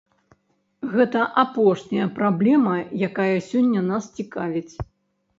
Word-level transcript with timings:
Гэта 0.93 1.19
апошняя 1.41 2.07
праблема, 2.19 2.73
якая 3.09 3.35
сёння 3.49 3.83
нас 3.91 4.03
цікавіць. 4.21 4.73